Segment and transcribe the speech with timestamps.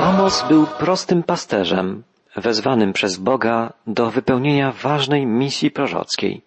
[0.00, 2.02] Amos był prostym pasterzem,
[2.36, 6.42] wezwanym przez Boga do wypełnienia ważnej misji prorockiej.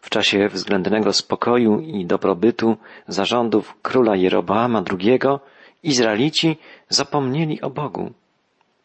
[0.00, 2.76] W czasie względnego spokoju i dobrobytu
[3.08, 5.20] zarządów króla Jeroboama II
[5.82, 6.56] Izraelici
[6.88, 8.12] zapomnieli o Bogu.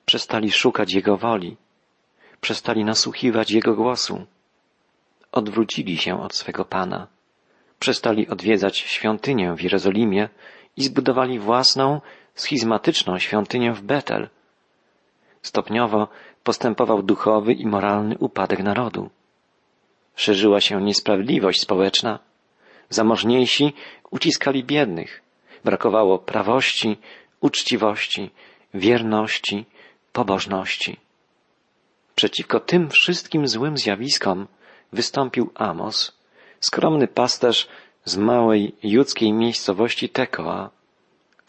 [0.06, 1.58] Przestali szukać Jego woli.
[2.42, 4.26] Przestali nasłuchiwać Jego głosu.
[5.32, 7.08] Odwrócili się od swego Pana.
[7.80, 10.30] Przestali odwiedzać świątynię w Jerozolimie
[10.78, 12.02] i zbudowali własną,
[12.36, 14.30] schizmatyczną świątynię w Betel.
[15.42, 16.08] Stopniowo
[16.44, 19.10] postępował duchowy i moralny upadek narodu.
[20.16, 22.20] Szerzyła się niesprawiedliwość społeczna.
[22.90, 23.74] Zamożniejsi
[24.12, 25.22] uciskali biednych.
[25.64, 26.98] Brakowało prawości,
[27.42, 28.30] uczciwości,
[28.74, 29.66] wierności,
[30.14, 31.00] pobożności.
[32.16, 34.48] Przeciwko tym wszystkim złym zjawiskom
[34.94, 36.18] wystąpił Amos,
[36.60, 37.68] skromny pasterz
[38.06, 40.70] z małej judzkiej miejscowości Tekoa,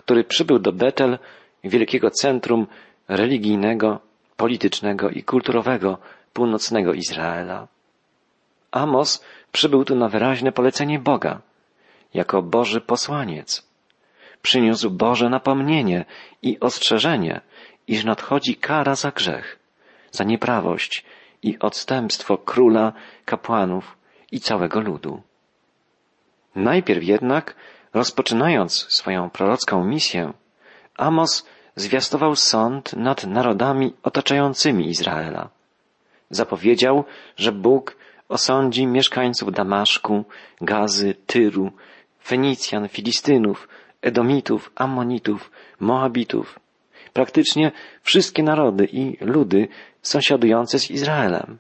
[0.05, 1.19] który przybył do Betel,
[1.65, 2.66] wielkiego centrum
[3.09, 4.01] religijnego,
[4.37, 5.98] politycznego i kulturowego
[6.33, 7.69] północnego Izraela.
[8.70, 11.41] Amos przybył tu na wyraźne polecenie Boga,
[12.14, 13.73] jako Boży posłaniec.
[14.42, 16.05] Przyniósł Boże napomnienie
[16.42, 17.41] i ostrzeżenie,
[17.86, 19.58] iż nadchodzi kara za grzech,
[20.11, 21.05] za nieprawość
[21.42, 22.92] i odstępstwo króla,
[23.25, 23.97] kapłanów
[24.33, 25.23] i całego ludu.
[26.55, 27.56] Najpierw jednak,
[27.95, 30.33] rozpoczynając swoją prorocką misję,
[30.97, 35.48] Amos zwiastował sąd nad narodami otaczającymi Izraela.
[36.31, 37.05] Zapowiedział,
[37.37, 37.97] że Bóg
[38.29, 40.25] osądzi mieszkańców Damaszku,
[40.61, 41.73] Gazy, Tyru,
[42.25, 43.69] Fenicjan, Filistynów,
[44.03, 46.61] Edomitów, Ammonitów, Moabitów,
[47.13, 49.69] praktycznie wszystkie narody i ludy
[50.03, 51.59] sąsiadujące z Izraelem.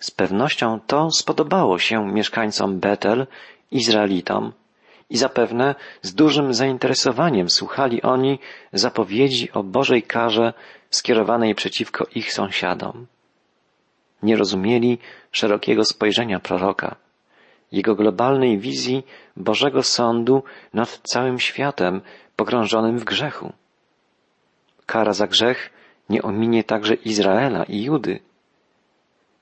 [0.00, 3.26] Z pewnością to spodobało się mieszkańcom Betel,
[3.70, 4.52] Izraelitom
[5.10, 8.38] i zapewne z dużym zainteresowaniem słuchali oni
[8.72, 10.52] zapowiedzi o Bożej karze
[10.90, 13.06] skierowanej przeciwko ich sąsiadom.
[14.22, 14.98] Nie rozumieli
[15.32, 16.96] szerokiego spojrzenia proroka,
[17.72, 20.42] jego globalnej wizji Bożego Sądu
[20.74, 22.00] nad całym światem
[22.36, 23.52] pogrążonym w grzechu.
[24.86, 25.70] Kara za grzech
[26.08, 28.20] nie ominie także Izraela i Judy.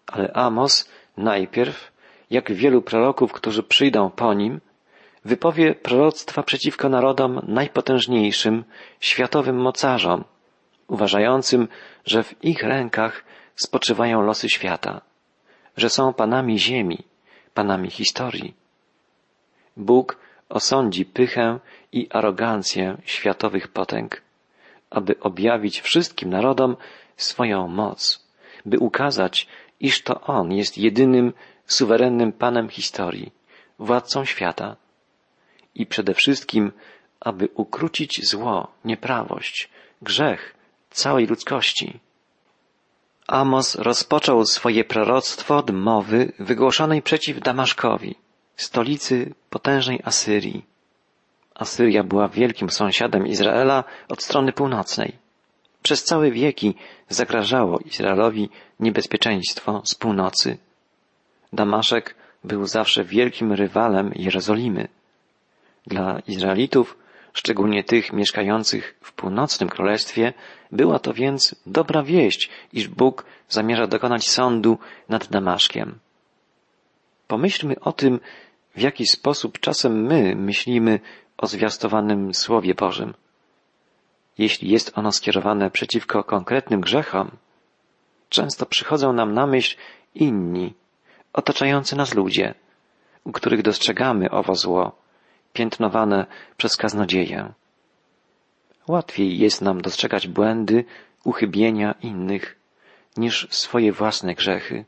[0.06, 1.93] Ale Amos najpierw,
[2.31, 4.60] jak wielu proroków, którzy przyjdą po nim,
[5.26, 8.64] wypowie proroctwa przeciwko narodom najpotężniejszym,
[9.00, 10.25] światowym mocarzom,
[10.88, 11.69] uważającym,
[12.04, 13.25] że w ich rękach
[13.56, 15.00] spoczywają losy świata,
[15.76, 16.98] że są panami ziemi,
[17.54, 18.54] panami historii.
[19.76, 21.58] Bóg osądzi pychę
[21.93, 24.22] i arogancję światowych potęg,
[24.91, 26.76] aby objawić wszystkim narodom
[27.16, 28.26] swoją moc,
[28.66, 29.48] by ukazać,
[29.81, 31.32] iż to On jest jedynym
[31.66, 33.32] suwerennym Panem historii,
[33.78, 34.76] władcą świata
[35.82, 36.72] i przede wszystkim,
[37.20, 39.69] aby ukrócić zło, nieprawość,
[40.03, 40.54] grzech
[40.91, 42.00] całej ludzkości.
[43.26, 48.14] Amos rozpoczął swoje proroctwo od mowy wygłoszonej przeciw Damaszkowi,
[48.56, 50.64] stolicy potężnej Asyrii.
[51.54, 55.19] Asyria była wielkim sąsiadem Izraela od strony północnej.
[55.82, 56.75] Przez całe wieki
[57.08, 58.48] zagrażało Izraelowi
[58.81, 60.58] niebezpieczeństwo z północy.
[61.53, 62.14] Damaszek
[62.44, 64.88] był zawsze wielkim rywalem Jerozolimy.
[65.86, 66.98] Dla Izraelitów,
[67.32, 70.32] szczególnie tych mieszkających w północnym królestwie,
[70.72, 75.98] była to więc dobra wieść, iż Bóg zamierza dokonać sądu nad Damaszkiem.
[77.26, 78.20] Pomyślmy o tym,
[78.76, 81.00] w jaki sposób czasem my myślimy
[81.38, 83.14] o zwiastowanym Słowie Bożym.
[84.38, 87.30] Jeśli jest ono skierowane przeciwko konkretnym grzechom,
[88.28, 89.76] często przychodzą nam na myśl
[90.14, 90.75] inni,
[91.32, 92.54] otaczający nas ludzie,
[93.25, 95.06] u których dostrzegamy owo zło,
[95.56, 97.53] piętnowane przez kaznodzieję.
[98.89, 100.84] Łatwiej jest nam dostrzegać błędy,
[101.25, 102.44] uchybienia innych,
[103.17, 104.84] niż swoje własne grzechy.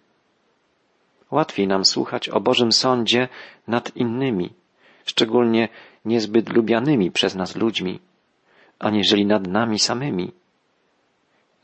[1.31, 3.29] Łatwiej nam słuchać o Bożym sądzie
[3.67, 4.53] nad innymi,
[5.05, 5.69] szczególnie
[6.05, 8.01] niezbyt lubianymi przez nas ludźmi,
[8.79, 10.33] aniżeli nad nami samymi.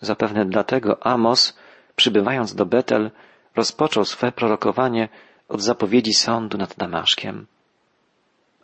[0.01, 1.57] Zapewne dlatego Amos,
[1.97, 3.11] przybywając do Betel,
[3.57, 5.09] rozpoczął swe prorokowanie
[5.49, 7.47] od zapowiedzi sądu nad Damaszkiem.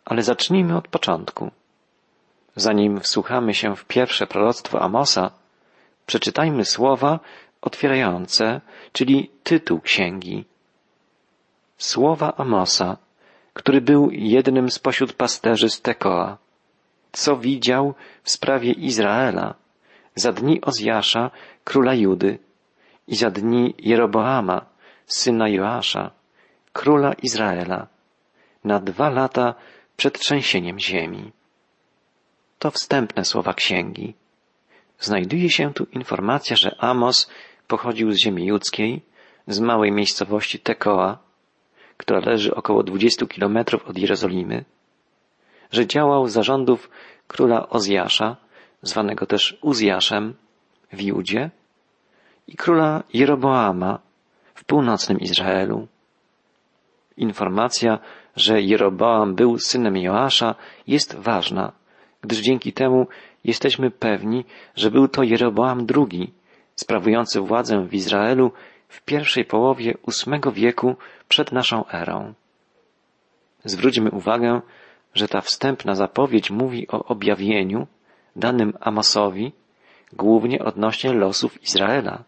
[0.05, 1.51] Ale zacznijmy od początku.
[2.55, 5.31] Zanim wsłuchamy się w pierwsze proroctwo Amosa,
[6.05, 7.19] przeczytajmy słowa
[7.61, 8.61] otwierające,
[8.91, 10.45] czyli tytuł księgi.
[11.77, 12.97] Słowa Amosa,
[13.53, 16.37] który był jednym spośród pasterzy z Tekoa.
[17.11, 17.93] Co widział
[18.23, 19.55] w sprawie Izraela
[20.15, 21.31] za dni Ozjasza,
[21.63, 22.39] króla Judy
[23.07, 24.65] i za dni Jeroboama,
[25.05, 26.11] syna Joasza,
[26.73, 27.87] króla Izraela,
[28.63, 29.55] na dwa lata
[30.01, 31.31] przed trzęsieniem ziemi.
[32.59, 34.13] To wstępne słowa księgi.
[34.99, 37.29] znajduje się tu informacja, że Amos
[37.67, 39.01] pochodził z ziemi judzkiej,
[39.47, 41.17] z małej miejscowości Tekoa,
[41.97, 44.65] która leży około 20 kilometrów od Jerozolimy,
[45.71, 46.89] że działał za rządów
[47.27, 48.37] króla Ozjasza,
[48.81, 50.33] zwanego też Uzjaszem,
[50.93, 51.49] w Judzie
[52.47, 53.99] i króla Jeroboama
[54.55, 55.87] w północnym Izraelu.
[57.17, 57.99] Informacja,
[58.35, 60.55] że Jeroboam był synem Joasza
[60.87, 61.71] jest ważna,
[62.21, 63.07] gdyż dzięki temu
[63.43, 64.45] jesteśmy pewni,
[64.75, 66.33] że był to Jeroboam II,
[66.75, 68.51] sprawujący władzę w Izraelu
[68.87, 70.95] w pierwszej połowie VIII wieku
[71.27, 72.33] przed naszą erą.
[73.65, 74.61] Zwróćmy uwagę,
[75.13, 77.87] że ta wstępna zapowiedź mówi o objawieniu
[78.35, 79.51] danym Amosowi
[80.13, 82.23] głównie odnośnie losów Izraela.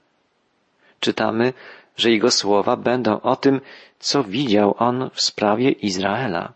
[0.99, 1.53] Czytamy,
[1.97, 3.61] że jego słowa będą o tym,
[3.99, 6.53] co widział on w sprawie Izraela.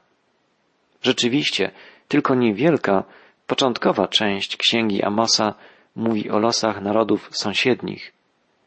[1.02, 1.72] Rzeczywiście,
[2.08, 3.04] tylko niewielka,
[3.48, 5.54] początkowa część księgi Amosa
[5.96, 8.14] mówi o losach narodów sąsiednich.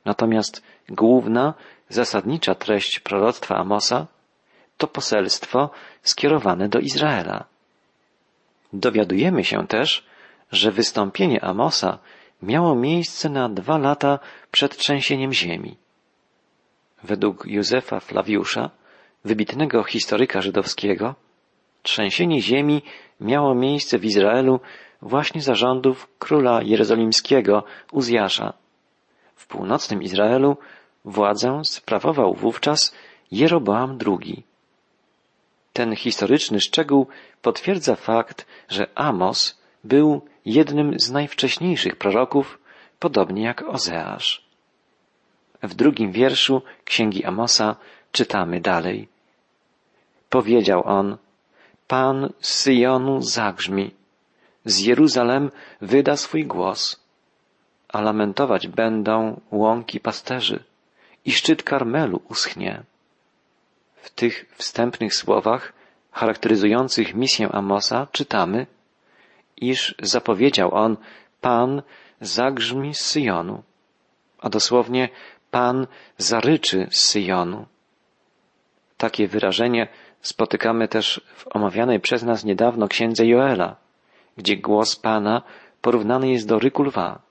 [0.05, 1.55] Natomiast główna,
[1.89, 4.07] zasadnicza treść proroctwa Amosa
[4.79, 5.71] to poselstwo
[6.03, 7.45] skierowane do Izraela.
[8.73, 10.07] Dowiadujemy się też,
[10.53, 11.99] że wystąpienie Amosa
[12.43, 14.19] miało miejsce na dwa lata
[14.51, 15.77] przed trzęsieniem ziemi.
[17.02, 18.70] Według Józefa Flawiusza,
[19.25, 21.14] wybitnego historyka żydowskiego,
[21.82, 22.82] trzęsienie ziemi
[23.20, 24.61] miało miejsce w Izraelu
[25.02, 28.52] właśnie za rządów króla jerozolimskiego Uzjasza.
[29.35, 30.56] W północnym Izraelu
[31.05, 32.94] władzę sprawował wówczas
[33.31, 34.43] Jeroboam II.
[35.73, 37.06] Ten historyczny szczegół
[37.43, 42.58] potwierdza fakt, że Amos był jednym z najwcześniejszych proroków,
[42.99, 44.50] podobnie jak Ozeasz.
[45.62, 47.77] W drugim wierszu księgi Amosa
[48.12, 49.09] czytamy dalej.
[50.29, 51.17] Powiedział on,
[51.89, 53.91] Pan z Syjonu zagrzmi,
[54.65, 57.01] z Jeruzalem wyda swój głos,
[57.89, 60.65] a lamentować będą łąki pasterzy
[61.25, 62.83] i szczyt Karmelu uschnie.
[63.97, 65.73] W tych wstępnych słowach
[66.12, 68.67] charakteryzujących misję Amosa czytamy,
[69.57, 70.97] iż zapowiedział on
[71.41, 71.83] Pan
[72.21, 73.62] zagrzmi z Syjonu,
[74.39, 75.09] a dosłownie
[75.50, 75.87] Pan
[76.19, 77.67] zaryczy z Syjonu.
[78.97, 79.88] Takie wyrażenie
[80.23, 83.76] spotykamy też w omawianej przez nas niedawno księdze Joela,
[84.37, 85.43] gdzie głos Pana
[85.81, 87.23] porównany jest do ryku lwa.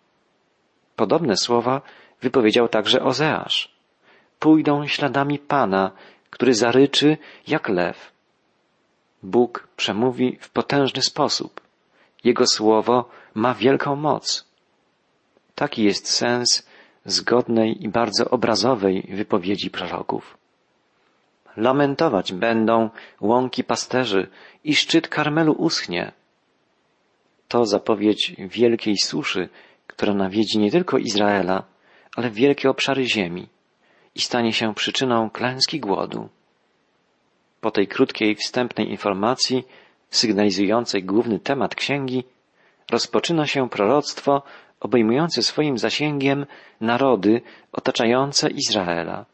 [0.95, 1.81] Podobne słowa
[2.21, 3.71] wypowiedział także Ozeasz.
[4.39, 5.91] Pójdą śladami Pana,
[6.29, 7.17] który zaryczy
[7.47, 8.11] jak lew.
[9.23, 11.61] Bóg przemówi w potężny sposób.
[12.23, 14.47] Jego słowo ma wielką moc.
[15.55, 16.68] Taki jest sens
[17.05, 20.37] zgodnej i bardzo obrazowej wypowiedzi proroków.
[21.57, 22.89] Lamentować będą
[23.21, 24.27] łąki pasterzy
[24.63, 26.11] i szczyt Karmelu uschnie.
[27.47, 29.49] To zapowiedź wielkiej suszy,
[29.87, 31.63] która nawiedzi nie tylko Izraela,
[32.15, 33.47] ale wielkie obszary ziemi
[34.15, 36.29] i stanie się przyczyną klęski głodu.
[37.61, 39.63] Po tej krótkiej wstępnej informacji,
[40.09, 42.23] sygnalizującej główny temat księgi,
[42.91, 44.43] rozpoczyna się proroctwo
[44.79, 46.45] obejmujące swoim zasięgiem
[46.81, 47.41] narody
[47.71, 49.25] otaczające Izraela.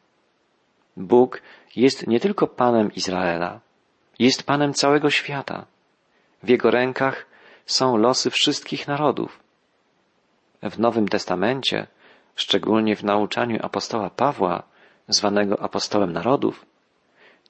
[0.97, 1.41] Bóg
[1.75, 3.59] jest nie tylko Panem Izraela,
[4.19, 5.65] jest Panem całego świata.
[6.43, 7.25] W Jego rękach
[7.65, 9.39] są losy wszystkich narodów.
[10.63, 11.87] W Nowym Testamencie,
[12.35, 14.63] szczególnie w nauczaniu apostoła Pawła,
[15.07, 16.65] zwanego apostołem narodów,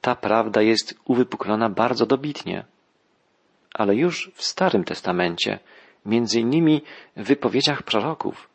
[0.01, 2.65] ta prawda jest uwypuklona bardzo dobitnie.
[3.73, 5.59] Ale już w Starym Testamencie,
[6.05, 6.81] między innymi
[7.17, 8.49] w wypowiedziach proroków,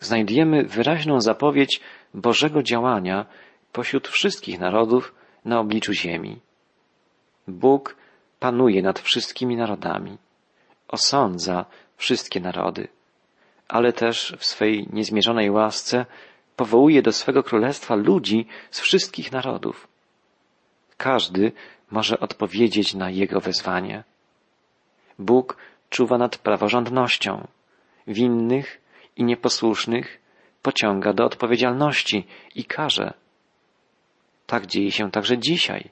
[0.00, 1.80] znajdujemy wyraźną zapowiedź
[2.14, 3.26] Bożego działania
[3.72, 6.40] pośród wszystkich narodów na obliczu ziemi.
[7.48, 7.96] Bóg
[8.40, 10.18] panuje nad wszystkimi narodami,
[10.88, 11.64] osądza
[11.96, 12.88] wszystkie narody,
[13.68, 16.06] ale też w swej niezmierzonej łasce
[16.56, 19.88] powołuje do swego królestwa ludzi z wszystkich narodów.
[20.96, 21.52] Każdy
[21.90, 24.04] może odpowiedzieć na jego wezwanie.
[25.18, 25.56] Bóg
[25.94, 27.46] czuwa nad praworządnością.
[28.06, 28.80] Winnych
[29.16, 30.20] i nieposłusznych
[30.62, 33.12] pociąga do odpowiedzialności i karze.
[34.46, 35.90] Tak dzieje się także dzisiaj.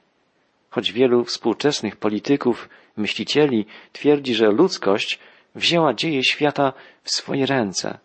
[0.69, 5.19] Choć wielu współczesnych polityków, myślicieli twierdzi, że ludzkość
[5.55, 7.97] wzięła dzieje świata w swoje ręce,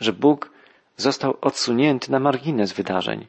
[0.00, 0.50] że Bóg
[0.96, 3.26] został odsunięty na margines wydarzeń,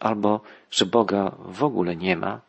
[0.00, 0.40] albo
[0.70, 2.40] że Boga w ogóle nie ma.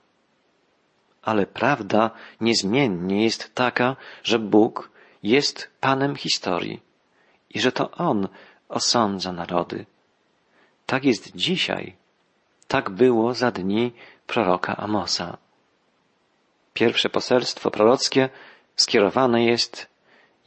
[1.22, 6.82] Ale prawda niezmiennie jest taka, że Bóg jest Panem historii
[7.50, 8.28] i że to On
[8.70, 9.86] osądza narody.
[10.86, 11.96] Tak jest dzisiaj.
[12.68, 13.94] Tak było za dni
[14.28, 15.38] proroka Amosa.
[16.74, 18.30] Pierwsze poselstwo prorockie
[18.76, 19.98] skierowane jest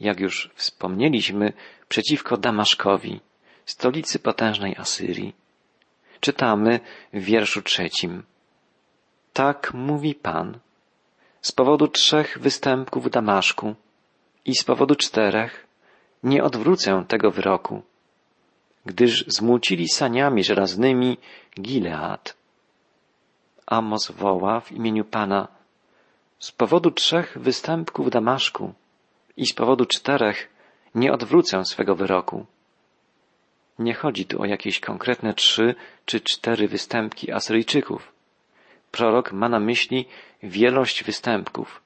[0.01, 1.53] jak już wspomnieliśmy,
[1.89, 3.19] przeciwko Damaszkowi,
[3.65, 5.35] stolicy potężnej Asyrii.
[6.19, 6.79] Czytamy
[7.13, 8.23] w wierszu trzecim.
[9.33, 10.59] Tak mówi Pan.
[11.41, 13.75] Z powodu trzech występków w Damaszku
[14.45, 15.67] i z powodu czterech
[16.23, 17.81] nie odwrócę tego wyroku,
[18.85, 21.17] gdyż zmucili saniami żelaznymi
[21.61, 22.35] Gilead.
[23.65, 25.47] Amos woła w imieniu Pana
[26.39, 28.73] z powodu trzech występków Damaszku
[29.37, 30.49] i z powodu czterech
[30.95, 32.45] nie odwrócę swego wyroku.
[33.79, 38.13] Nie chodzi tu o jakieś konkretne trzy czy cztery występki Asyryjczyków.
[38.91, 40.05] Prorok ma na myśli
[40.43, 41.81] wielość występków.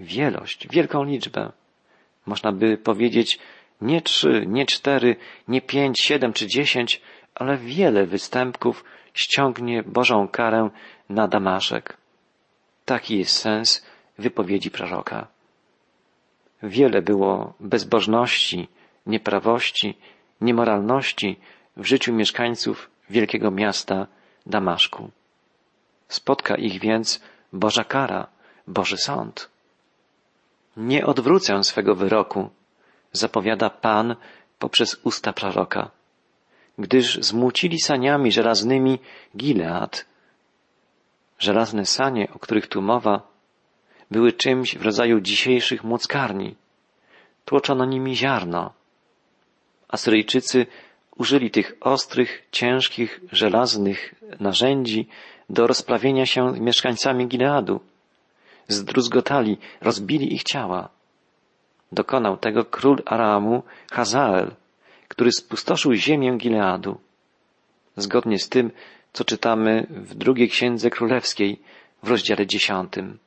[0.00, 1.52] Wielość, wielką liczbę.
[2.26, 3.38] Można by powiedzieć
[3.80, 5.16] nie trzy, nie cztery,
[5.48, 7.00] nie pięć, siedem czy dziesięć,
[7.34, 8.84] ale wiele występków
[9.14, 10.70] ściągnie Bożą karę
[11.08, 11.96] na Damaszek.
[12.84, 13.86] Taki jest sens
[14.18, 15.26] wypowiedzi proroka.
[16.62, 18.68] Wiele było bezbożności,
[19.06, 19.94] nieprawości,
[20.40, 21.38] niemoralności
[21.76, 24.06] w życiu mieszkańców wielkiego miasta
[24.46, 25.10] Damaszku.
[26.08, 27.22] Spotka ich więc
[27.52, 28.26] Boża kara,
[28.66, 29.50] Boży sąd.
[30.80, 32.50] Nie odwrócę swego wyroku,
[33.12, 34.16] zapowiada Pan
[34.58, 35.90] poprzez usta proroka,
[36.78, 38.98] gdyż zmucili saniami żelaznymi
[39.36, 40.04] Gilead.
[41.38, 43.22] Żelazne sanie, o których tu mowa,
[44.10, 46.56] były czymś w rodzaju dzisiejszych młockarni.
[47.44, 48.72] Tłoczono nimi ziarno.
[49.88, 50.66] Asyryjczycy
[51.16, 55.08] użyli tych ostrych, ciężkich, żelaznych narzędzi
[55.50, 57.80] do rozprawienia się z mieszkańcami Gileadu.
[58.72, 60.88] Zdruzgotali, rozbili ich ciała.
[61.92, 63.62] Dokonał tego król Aramu
[63.92, 64.54] Hazael,
[65.08, 67.00] który spustoszył ziemię Gileadu.
[67.96, 68.70] Zgodnie z tym,
[69.12, 71.62] co czytamy w drugiej księdze królewskiej
[72.02, 73.18] w rozdziale dziesiątym.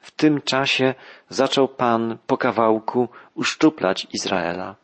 [0.00, 0.94] W tym czasie
[1.28, 4.76] zaczął Pan po kawałku uszczuplać Izraela.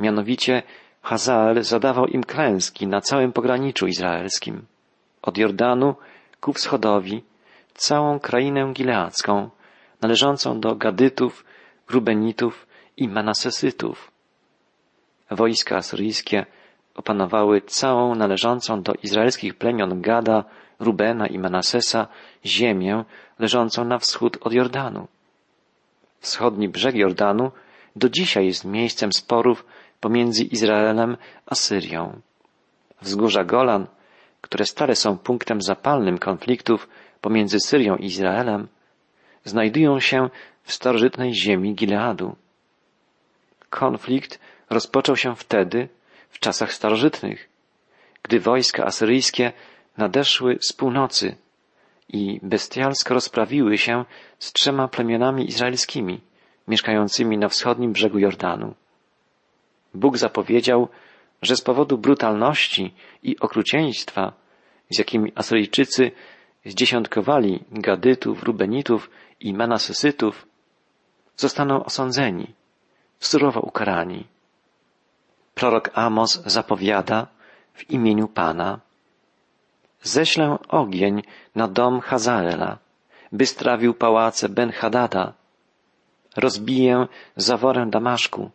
[0.00, 0.62] Mianowicie
[1.02, 4.66] Hazael zadawał im klęski na całym pograniczu izraelskim.
[5.22, 5.94] Od Jordanu
[6.40, 7.22] ku wschodowi
[7.76, 9.50] całą krainę gileacką,
[10.00, 11.44] należącą do Gadytów,
[11.88, 12.66] Rubenitów
[12.96, 14.10] i Manasesytów.
[15.30, 16.46] Wojska asyryjskie
[16.94, 20.44] opanowały całą należącą do izraelskich plemion Gada,
[20.80, 22.08] Rubena i Manasesa
[22.44, 23.04] ziemię
[23.38, 25.08] leżącą na wschód od Jordanu.
[26.20, 27.50] Wschodni brzeg Jordanu
[27.96, 29.66] do dzisiaj jest miejscem sporów
[30.00, 31.16] pomiędzy Izraelem
[31.46, 32.20] a Syrią.
[33.02, 33.86] Wzgórza Golan,
[34.40, 36.88] które stale są punktem zapalnym konfliktów
[37.26, 38.68] pomiędzy Syrią i Izraelem,
[39.44, 40.30] znajdują się
[40.62, 42.36] w starożytnej ziemi Gileadu.
[43.70, 44.40] Konflikt
[44.70, 45.88] rozpoczął się wtedy,
[46.30, 47.48] w czasach starożytnych,
[48.22, 49.52] gdy wojska asyryjskie
[49.96, 51.36] nadeszły z północy
[52.08, 54.04] i bestialsko rozprawiły się
[54.38, 56.20] z trzema plemionami izraelskimi,
[56.68, 58.74] mieszkającymi na wschodnim brzegu Jordanu.
[59.94, 60.88] Bóg zapowiedział,
[61.42, 64.32] że z powodu brutalności i okrucieństwa,
[64.90, 66.12] z jakimi Asyryjczycy
[66.66, 70.46] zdziesiątkowali Gadytów, Rubenitów i Manasesytów,
[71.36, 72.46] zostaną osądzeni,
[73.20, 74.24] surowo ukarani.
[75.54, 77.26] Prorok Amos zapowiada
[77.74, 78.80] w imieniu Pana,
[80.02, 81.22] ześlę ogień
[81.54, 82.78] na dom Hazaela,
[83.32, 85.32] by strawił pałace Ben-Hadada,
[86.36, 87.06] rozbiję
[87.36, 88.50] zaworę Damaszku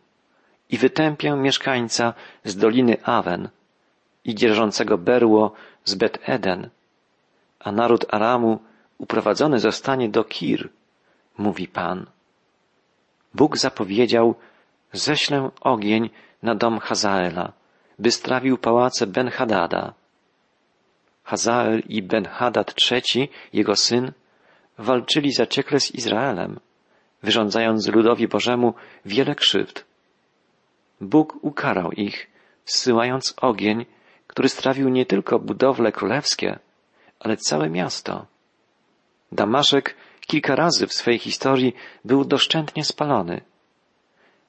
[0.70, 2.14] i wytępię mieszkańca
[2.44, 3.50] z doliny Awen
[4.26, 5.52] i dzierżącego berło
[5.84, 6.70] z Bet-Eden,
[7.64, 8.60] a naród Aramu
[8.98, 10.70] uprowadzony zostanie do Kir,
[11.38, 12.06] mówi Pan.
[13.34, 14.36] Bóg zapowiedział,
[14.94, 16.10] ześlę ogień
[16.44, 17.54] na dom Hazaela,
[18.00, 19.94] by strawił pałace Ben-Hadada.
[21.24, 24.12] Hazael i Ben-Hadad III, jego syn,
[24.78, 26.60] walczyli zaciekle z Izraelem,
[27.24, 28.74] wyrządzając ludowi Bożemu
[29.06, 29.86] wiele krzywd.
[31.02, 32.28] Bóg ukarał ich,
[32.66, 33.86] zsyłając ogień,
[34.28, 36.60] który strawił nie tylko budowle królewskie,
[37.24, 38.26] ale całe miasto.
[39.32, 39.96] Damaszek
[40.28, 41.76] kilka razy w swej historii
[42.06, 43.42] był doszczętnie spalony.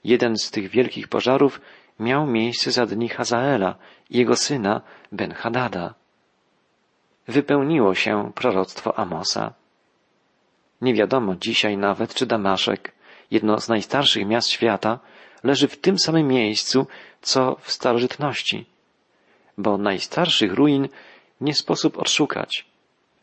[0.05, 1.61] Jeden z tych wielkich pożarów
[2.01, 3.75] miał miejsce za dni Hazaela
[4.11, 4.81] i jego syna
[5.13, 5.95] Ben-Hadada.
[7.29, 9.55] Wypełniło się proroctwo Amosa.
[10.81, 12.93] Nie wiadomo dzisiaj nawet, czy Damaszek,
[13.31, 14.99] jedno z najstarszych miast świata,
[15.45, 16.87] leży w tym samym miejscu,
[17.23, 18.67] co w starożytności,
[19.59, 20.89] bo najstarszych ruin
[21.43, 22.67] nie sposób odszukać,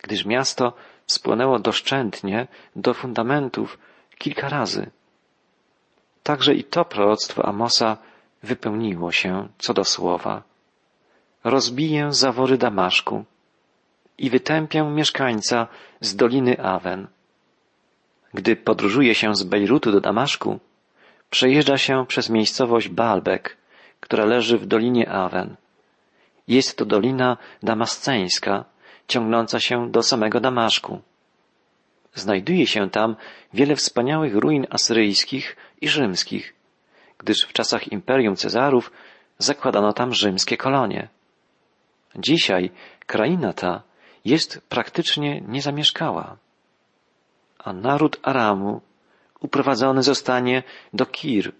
[0.03, 0.73] gdyż miasto
[1.07, 3.77] spłonęło doszczętnie do fundamentów
[4.17, 4.89] kilka razy.
[6.23, 7.97] Także i to proroctwo Amosa
[8.43, 10.43] wypełniło się co do słowa.
[11.43, 13.25] Rozbiję zawory Damaszku
[14.17, 15.67] i wytępię mieszkańca
[16.01, 17.07] z Doliny Awen.
[18.33, 20.59] Gdy podróżuje się z Bejrutu do Damaszku,
[21.29, 23.57] przejeżdża się przez miejscowość Baalbek,
[23.99, 25.55] która leży w dolinie Awen.
[26.49, 28.65] Jest to dolina damasceńska,
[29.07, 31.01] ciągnąca się do samego Damaszku.
[32.13, 33.15] Znajduje się tam
[33.53, 36.53] wiele wspaniałych ruin asyryjskich i rzymskich,
[37.17, 38.91] gdyż w czasach imperium Cezarów
[39.37, 41.07] zakładano tam rzymskie kolonie.
[42.15, 42.71] Dzisiaj
[43.05, 43.81] kraina ta
[44.25, 46.37] jest praktycznie niezamieszkała,
[47.59, 48.81] a naród Aramu
[49.39, 50.63] uprowadzony zostanie
[50.93, 51.51] do Kir.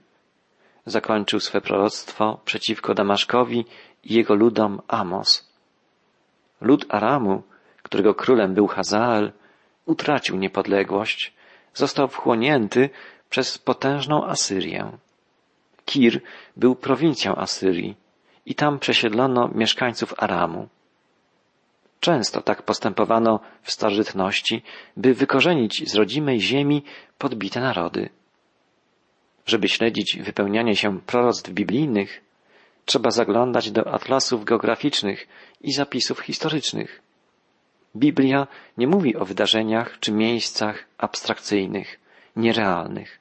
[0.86, 3.66] Zakończył swe proroctwo przeciwko Damaszkowi
[4.04, 5.50] i jego ludom Amos.
[6.62, 7.44] Lud Aramu,
[7.84, 9.32] którego królem był Hazael,
[9.86, 11.34] utracił niepodległość,
[11.74, 12.90] został wchłonięty
[13.30, 14.92] przez potężną Asyrię.
[15.86, 16.22] Kir
[16.58, 17.96] był prowincją Asyrii
[18.46, 20.68] i tam przesiedlono mieszkańców Aramu.
[22.00, 24.64] Często tak postępowano w starożytności,
[24.98, 26.84] by wykorzenić z rodzimej ziemi
[27.18, 28.10] podbite narody.
[29.46, 32.22] Żeby śledzić wypełnianie się proroctw biblijnych,
[32.90, 35.28] trzeba zaglądać do atlasów geograficznych
[35.62, 37.02] i zapisów historycznych.
[37.96, 42.00] Biblia nie mówi o wydarzeniach czy miejscach abstrakcyjnych,
[42.36, 43.20] nierealnych.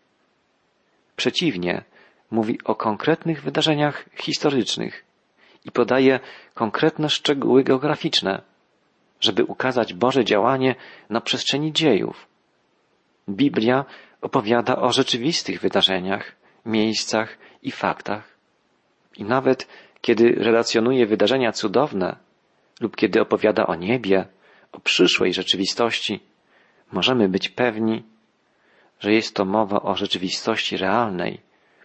[1.16, 1.84] Przeciwnie,
[2.30, 5.04] mówi o konkretnych wydarzeniach historycznych
[5.64, 6.20] i podaje
[6.54, 8.42] konkretne szczegóły geograficzne,
[9.20, 10.75] żeby ukazać Boże działanie
[11.10, 12.26] na przestrzeni dziejów.
[13.28, 13.84] Biblia
[14.20, 16.32] opowiada o rzeczywistych wydarzeniach,
[16.66, 18.38] miejscach i faktach.
[19.18, 19.68] I nawet
[20.00, 22.16] kiedy relacjonuje wydarzenia cudowne
[22.80, 24.26] lub kiedy opowiada o niebie,
[24.72, 26.20] o przyszłej rzeczywistości,
[26.92, 28.02] możemy być pewni,
[29.00, 31.40] że jest to mowa o rzeczywistości realnej,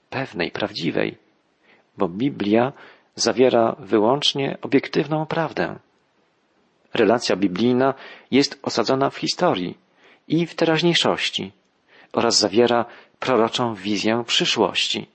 [0.09, 1.17] pewnej, prawdziwej,
[1.97, 2.73] bo Biblia
[3.15, 5.79] zawiera wyłącznie obiektywną prawdę.
[6.93, 7.93] Relacja biblijna
[8.31, 9.77] jest osadzona w historii
[10.27, 11.51] i w teraźniejszości
[12.13, 12.85] oraz zawiera
[13.19, 15.07] proroczą wizję przyszłości.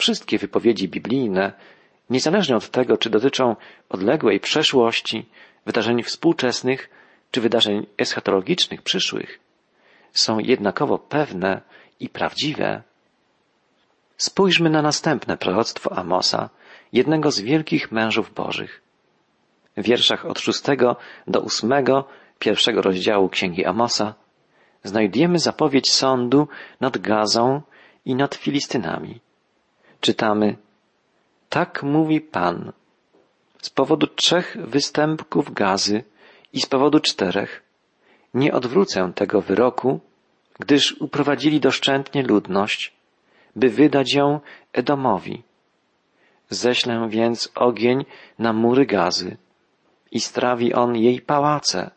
[0.00, 1.52] Wszystkie wypowiedzi biblijne,
[2.10, 3.56] niezależnie od tego, czy dotyczą
[3.88, 5.26] odległej przeszłości,
[5.66, 6.90] wydarzeń współczesnych,
[7.30, 9.40] czy wydarzeń eschatologicznych przyszłych,
[10.12, 11.60] są jednakowo pewne
[12.00, 12.82] i prawdziwe.
[14.16, 16.50] Spójrzmy na następne proroctwo Amosa,
[16.92, 18.82] jednego z wielkich mężów bożych.
[19.76, 22.08] W wierszach od szóstego do ósmego
[22.38, 24.14] pierwszego rozdziału Księgi Amosa
[24.84, 26.48] znajdujemy zapowiedź sądu
[26.80, 27.62] nad Gazą
[28.04, 29.20] i nad Filistynami.
[30.00, 30.56] Czytamy
[31.48, 32.72] Tak mówi Pan.
[33.62, 36.04] Z powodu trzech występków gazy
[36.52, 37.62] i z powodu czterech
[38.34, 40.00] nie odwrócę tego wyroku,
[40.58, 42.92] gdyż uprowadzili doszczętnie ludność,
[43.56, 44.40] by wydać ją
[44.72, 45.42] Edomowi.
[46.50, 48.04] Ześlę więc ogień
[48.38, 49.36] na mury gazy
[50.10, 51.90] i strawi on jej pałace.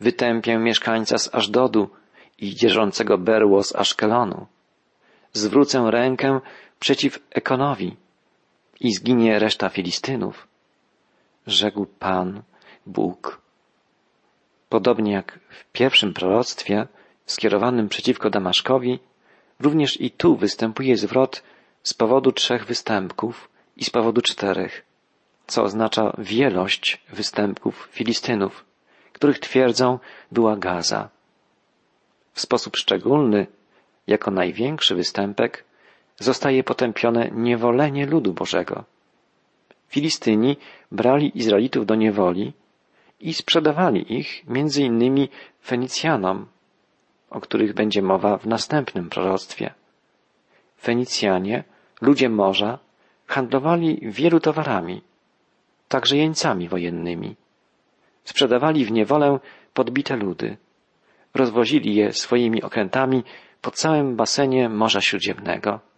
[0.00, 1.90] Wytępię mieszkańca z Ażdodu
[2.38, 4.46] i dzierżącego berło z Aszkelonu.
[5.32, 6.40] Zwrócę rękę
[6.82, 7.96] przeciw Ekonowi
[8.80, 10.48] i zginie reszta Filistynów.
[11.46, 12.42] Rzekł Pan,
[12.86, 13.40] Bóg.
[14.68, 16.86] Podobnie jak w pierwszym proroctwie
[17.26, 18.98] skierowanym przeciwko Damaszkowi,
[19.60, 21.42] również i tu występuje zwrot
[21.82, 24.84] z powodu trzech występków i z powodu czterech,
[25.46, 28.64] co oznacza wielość występków Filistynów,
[29.12, 29.98] których twierdzą
[30.32, 31.08] była Gaza.
[32.32, 33.46] W sposób szczególny,
[34.06, 35.64] jako największy występek,
[36.22, 38.84] zostaje potępione niewolenie ludu Bożego.
[39.88, 40.56] Filistyni
[40.92, 42.52] brali Izraelitów do niewoli
[43.20, 45.28] i sprzedawali ich między innymi
[45.64, 46.46] Fenicjanom,
[47.30, 49.74] o których będzie mowa w następnym proroctwie.
[50.80, 51.64] Fenicjanie,
[52.00, 52.78] ludzie morza,
[53.26, 55.02] handlowali wielu towarami,
[55.88, 57.36] także jeńcami wojennymi.
[58.24, 59.38] Sprzedawali w niewolę
[59.74, 60.56] podbite ludy.
[61.34, 63.24] Rozwozili je swoimi okrętami
[63.60, 65.91] po całym basenie Morza Śródziemnego.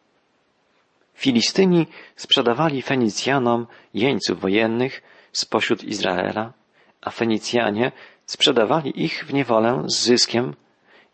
[1.15, 6.53] Filistyni sprzedawali Fenicjanom jeńców wojennych spośród Izraela,
[7.01, 7.93] a Fenicjanie
[8.27, 10.55] sprzedawali ich w niewolę z zyskiem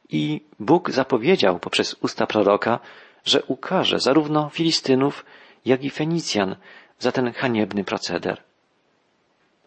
[0.09, 2.81] i Bóg zapowiedział poprzez usta proroka,
[3.25, 5.25] że ukaże zarówno Filistynów,
[5.65, 6.57] jak i Fenicjan
[6.99, 8.43] za ten haniebny proceder.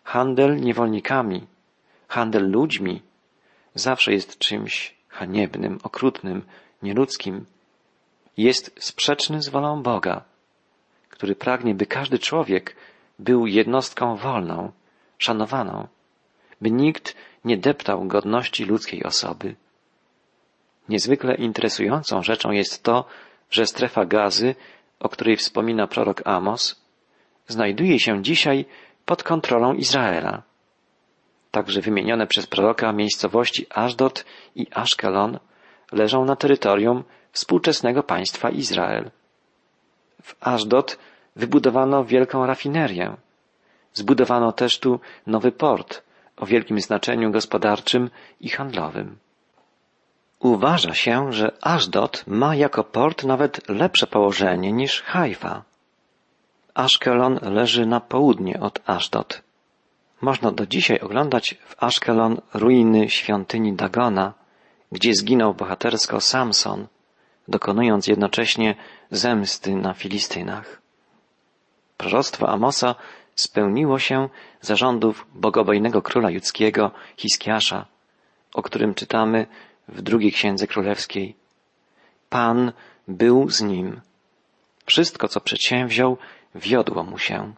[0.03, 1.47] Handel niewolnikami,
[2.07, 3.01] handel ludźmi
[3.75, 6.41] zawsze jest czymś haniebnym, okrutnym,
[6.81, 7.45] nieludzkim.
[8.37, 10.23] Jest sprzeczny z wolą Boga,
[11.09, 12.75] który pragnie, by każdy człowiek
[13.19, 14.71] był jednostką wolną,
[15.17, 15.87] szanowaną,
[16.61, 17.15] by nikt
[17.45, 19.55] nie deptał godności ludzkiej osoby.
[20.89, 23.05] Niezwykle interesującą rzeczą jest to,
[23.49, 24.55] że strefa gazy,
[24.99, 26.81] o której wspomina prorok Amos,
[27.47, 28.65] znajduje się dzisiaj
[29.05, 30.43] pod kontrolą Izraela.
[31.51, 35.39] Także wymienione przez proroka miejscowości Ashdod i Ashkelon
[35.91, 39.11] leżą na terytorium współczesnego państwa Izrael.
[40.21, 40.97] W Ashdod
[41.35, 43.15] wybudowano wielką rafinerię.
[43.93, 46.03] Zbudowano też tu nowy port
[46.37, 48.09] o wielkim znaczeniu gospodarczym
[48.41, 49.17] i handlowym.
[50.39, 55.63] Uważa się, że Ashdod ma jako port nawet lepsze położenie niż Haifa.
[56.73, 59.41] Ashkelon leży na południe od Ashdod.
[60.21, 64.33] Można do dzisiaj oglądać w Ashkelon ruiny świątyni Dagona,
[64.91, 66.87] gdzie zginął bohatersko Samson,
[67.47, 68.75] dokonując jednocześnie
[69.11, 70.81] zemsty na Filistynach.
[71.97, 72.95] Proroctwo Amosa
[73.35, 74.29] spełniło się
[74.61, 77.85] zarządów bogobojnego króla judzkiego Hiskiasza,
[78.53, 79.47] o którym czytamy
[79.87, 81.35] w drugiej księdze królewskiej.
[82.29, 82.71] Pan
[83.07, 84.01] był z nim.
[84.85, 86.17] Wszystko, co przedsięwziął,
[86.55, 87.53] wiodło mu się.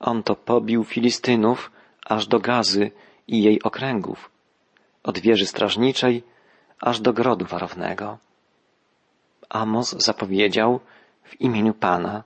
[0.00, 1.70] On to pobił Filistynów
[2.04, 2.90] aż do Gazy
[3.28, 4.30] i jej okręgów,
[5.02, 6.22] od wieży strażniczej
[6.80, 8.18] aż do grodu warownego.
[9.48, 10.80] Amos zapowiedział
[11.22, 12.22] w imieniu Pana,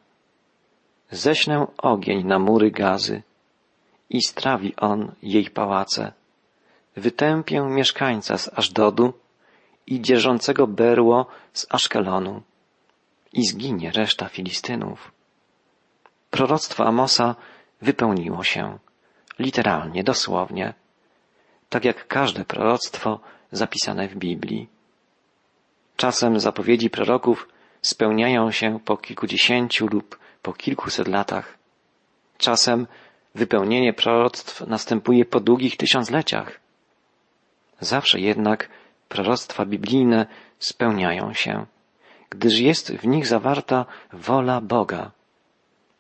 [1.11, 3.23] ześlę ogień na mury Gazy
[4.11, 6.13] i strawi on jej pałace.
[6.97, 9.13] Wytępię mieszkańca z Ażdodu
[9.87, 12.43] i dzierżącego berło z Aszkelonu
[13.33, 15.13] i zginie reszta Filistynów.
[16.31, 17.35] Proroctwo Amosa
[17.83, 18.79] wypełniło się,
[19.39, 20.75] literalnie, dosłownie,
[21.69, 23.21] tak jak każde proroctwo
[23.53, 24.78] zapisane w Biblii.
[25.99, 27.49] Czasem zapowiedzi proroków
[27.83, 31.59] spełniają się po kilkudziesięciu lub po kilkuset latach.
[32.39, 32.87] Czasem
[33.35, 36.61] wypełnienie proroctw następuje po długich tysiącleciach.
[37.81, 38.69] Zawsze jednak
[39.09, 40.27] proroctwa biblijne
[40.59, 41.67] spełniają się,
[42.31, 45.11] gdyż jest w nich zawarta wola Boga.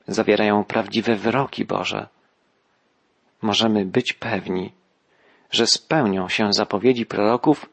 [0.09, 2.09] Zawierają prawdziwe wyroki Boże.
[3.43, 4.73] Możemy być pewni,
[5.51, 7.67] że spełnią się zapowiedzi proroków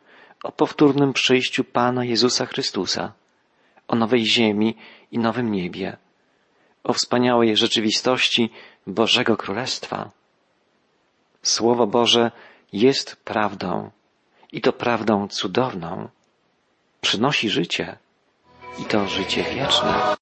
[0.44, 3.14] o powtórnym przyjściu Pana Jezusa Chrystusa,
[3.88, 4.78] o nowej ziemi
[5.12, 5.98] i nowym niebie,
[6.84, 8.50] o wspaniałej rzeczywistości
[8.88, 10.12] Bożego Królestwa.
[11.42, 12.32] Słowo Boże
[12.74, 13.92] jest prawdą
[14.52, 16.10] i to prawdą cudowną.
[17.02, 17.98] Przynosi życie
[18.80, 20.16] i to życie wieczne.